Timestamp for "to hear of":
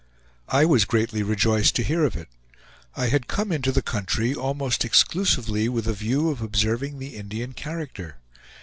1.75-2.15